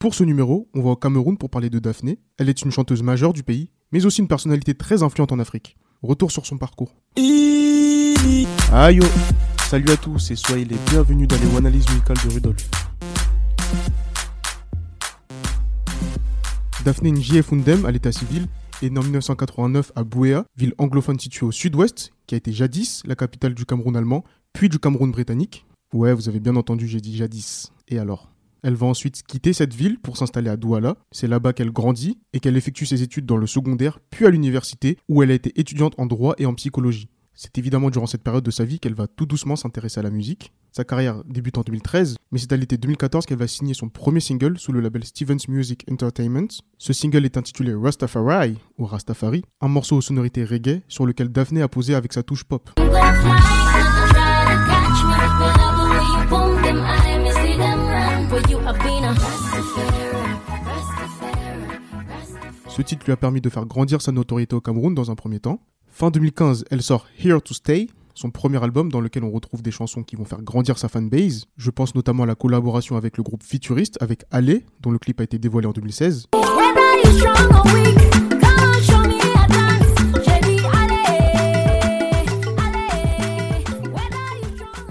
[0.00, 2.18] Pour ce numéro, on va au Cameroun pour parler de Daphné.
[2.38, 5.76] Elle est une chanteuse majeure du pays, mais aussi une personnalité très influente en Afrique.
[6.02, 6.96] Retour sur son parcours.
[8.72, 8.98] Aïe
[9.68, 12.70] Salut à tous et soyez les bienvenus dans les analyses musicales de Rudolf.
[16.82, 18.46] Daphné Njie Fundem, à l'état civil,
[18.80, 23.02] est née en 1989 à Bouéa, ville anglophone située au sud-ouest, qui a été jadis
[23.04, 24.24] la capitale du Cameroun allemand,
[24.54, 25.66] puis du Cameroun britannique.
[25.92, 27.70] Ouais, vous avez bien entendu, j'ai dit jadis.
[27.86, 28.29] Et alors?
[28.62, 30.96] Elle va ensuite quitter cette ville pour s'installer à Douala.
[31.12, 34.98] C'est là-bas qu'elle grandit et qu'elle effectue ses études dans le secondaire, puis à l'université,
[35.08, 37.08] où elle a été étudiante en droit et en psychologie.
[37.42, 40.10] C'est évidemment durant cette période de sa vie qu'elle va tout doucement s'intéresser à la
[40.10, 40.52] musique.
[40.72, 44.20] Sa carrière débute en 2013, mais c'est à l'été 2014 qu'elle va signer son premier
[44.20, 46.48] single sous le label Stevens Music Entertainment.
[46.76, 51.62] Ce single est intitulé Rastafari, ou Rastafari, un morceau aux sonorités reggae sur lequel Daphné
[51.62, 52.70] a posé avec sa touche pop.
[62.68, 65.40] Ce titre lui a permis de faire grandir sa notoriété au Cameroun dans un premier
[65.40, 65.60] temps.
[65.88, 69.70] Fin 2015, elle sort Here to Stay, son premier album dans lequel on retrouve des
[69.70, 71.46] chansons qui vont faire grandir sa fanbase.
[71.56, 75.20] Je pense notamment à la collaboration avec le groupe Futuriste, avec Ale, dont le clip
[75.20, 76.28] a été dévoilé en 2016.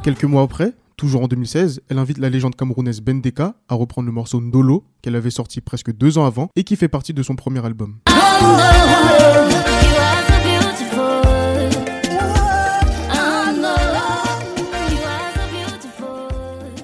[0.04, 4.12] Quelques mois après, toujours en 2016, elle invite la légende camerounaise Bendeka à reprendre le
[4.12, 7.38] morceau Ndolo qu'elle avait sorti presque deux ans avant et qui fait partie de son
[7.38, 8.00] premier album.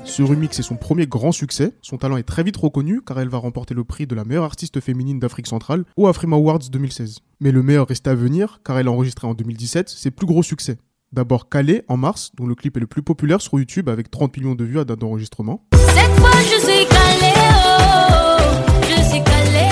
[0.06, 1.74] Ce remix est son premier grand succès.
[1.82, 4.46] Son talent est très vite reconnu car elle va remporter le prix de la meilleure
[4.46, 7.20] artiste féminine d'Afrique centrale au Afrima Awards 2016.
[7.42, 10.42] Mais le meilleur reste à venir car elle a enregistré en 2017 ses plus gros
[10.42, 10.78] succès.
[11.16, 14.36] D'abord Calais en mars, dont le clip est le plus populaire sur YouTube avec 30
[14.36, 15.66] millions de vues à date d'enregistrement.
[15.74, 19.70] Cette fois je suis calé, oh, je suis calé.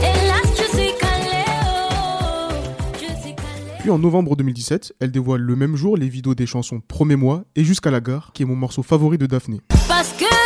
[0.00, 2.54] Hélas, je suis calé, oh,
[2.94, 3.72] je suis calé.
[3.80, 7.62] Puis en novembre 2017, elle dévoile le même jour les vidéos des chansons Promets-moi et
[7.62, 9.60] Jusqu'à la gare, qui est mon morceau favori de Daphné.
[9.86, 10.45] Parce que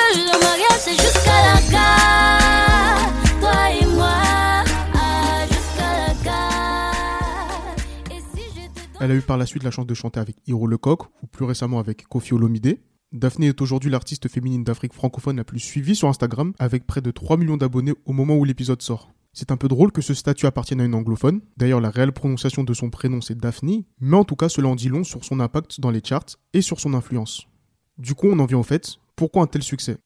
[9.02, 11.46] Elle a eu par la suite la chance de chanter avec Hiro Lecoq ou plus
[11.46, 12.78] récemment avec Kofi Olomide.
[13.12, 17.10] Daphné est aujourd'hui l'artiste féminine d'Afrique francophone la plus suivie sur Instagram avec près de
[17.10, 19.10] 3 millions d'abonnés au moment où l'épisode sort.
[19.32, 21.40] C'est un peu drôle que ce statut appartienne à une anglophone.
[21.56, 24.74] D'ailleurs, la réelle prononciation de son prénom c'est Daphne, mais en tout cas, cela en
[24.74, 27.46] dit long sur son impact dans les charts et sur son influence.
[27.96, 29.96] Du coup, on en vient au fait, pourquoi un tel succès?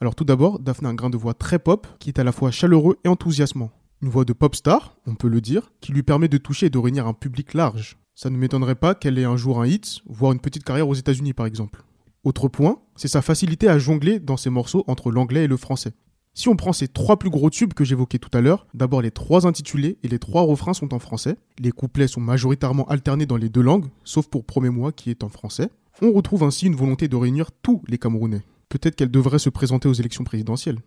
[0.00, 2.32] Alors tout d'abord, Daphne a un grain de voix très pop qui est à la
[2.32, 3.70] fois chaleureux et enthousiasmant.
[4.02, 6.70] Une voix de pop star, on peut le dire, qui lui permet de toucher et
[6.70, 7.96] de réunir un public large.
[8.14, 10.94] Ça ne m'étonnerait pas qu'elle ait un jour un hit, voire une petite carrière aux
[10.94, 11.82] États-Unis par exemple.
[12.22, 15.94] Autre point, c'est sa facilité à jongler dans ses morceaux entre l'anglais et le français.
[16.32, 19.10] Si on prend ces trois plus gros tubes que j'évoquais tout à l'heure, d'abord les
[19.10, 21.36] trois intitulés et les trois refrains sont en français.
[21.58, 25.28] Les couplets sont majoritairement alternés dans les deux langues, sauf pour Promets-moi qui est en
[25.28, 25.70] français.
[26.00, 28.42] On retrouve ainsi une volonté de réunir tous les Camerounais.
[28.68, 30.78] Peut-être qu'elle devrait se présenter aux élections présidentielles.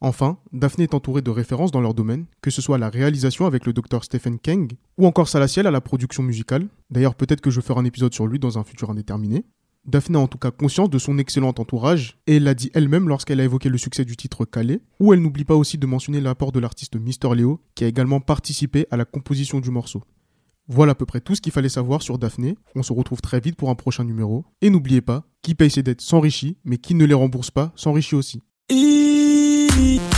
[0.00, 3.66] Enfin, Daphné est entourée de références dans leur domaine, que ce soit la réalisation avec
[3.66, 6.68] le docteur Stephen Kang, ou encore Salatiel à la production musicale.
[6.90, 9.44] D'ailleurs, peut-être que je ferai un épisode sur lui dans un futur indéterminé.
[9.86, 13.40] Daphné a en tout cas conscience de son excellent entourage, et l'a dit elle-même lorsqu'elle
[13.40, 16.52] a évoqué le succès du titre Calais, où elle n'oublie pas aussi de mentionner l'apport
[16.52, 20.02] de l'artiste Mister Leo, qui a également participé à la composition du morceau.
[20.70, 22.58] Voilà à peu près tout ce qu'il fallait savoir sur Daphné.
[22.74, 24.44] On se retrouve très vite pour un prochain numéro.
[24.60, 28.16] Et n'oubliez pas, qui paye ses dettes s'enrichit, mais qui ne les rembourse pas s'enrichit
[28.16, 28.42] aussi.
[29.78, 30.17] You.